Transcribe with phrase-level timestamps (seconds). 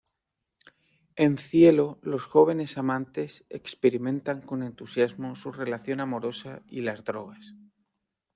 [1.15, 7.53] En cielo, los jóvenes amantes experimentan con entusiasmo su relación amorosa y las drogas.